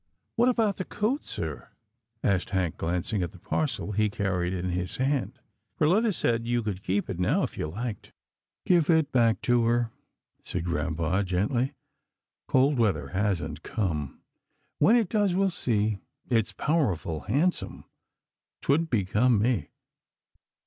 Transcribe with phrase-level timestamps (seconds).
[0.35, 1.69] "What about the coat, sir?"
[2.23, 5.37] asked Hank glanc ing at the parcel he carried in his hand."
[5.79, 8.11] Perletta said you could keep it now if you liked.''"
[8.65, 9.91] Give it back to her,"
[10.43, 11.75] said grampa, gently,"
[12.47, 14.21] cold weather hasn't come.
[14.79, 15.99] When it does, we'll see.
[16.31, 17.83] It's powerful handsome.
[18.63, 19.69] 'Twould become me."